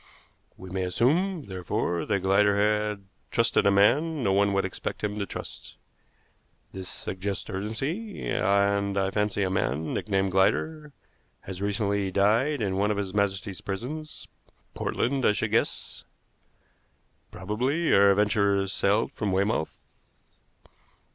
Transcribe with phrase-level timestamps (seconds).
[0.57, 5.19] We may assume, therefore, that Glider had trusted a man no one would expect him
[5.19, 5.75] to trust.
[6.71, 10.91] This suggests urgency, and I fancy a man, nicknamed Glider,
[11.41, 14.27] has recently died in one of His Majesty's prisons
[14.73, 16.03] Portland I should guess.
[17.29, 19.79] Probably our adventurers sailed from Weymouth.